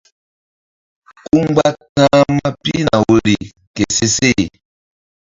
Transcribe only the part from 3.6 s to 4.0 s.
ke